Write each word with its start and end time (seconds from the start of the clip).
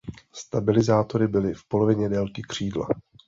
Stabilizátory 0.33 1.27
byly 1.27 1.53
v 1.53 1.65
polovině 1.67 2.09
délky 2.09 2.41
křídla. 2.41 2.87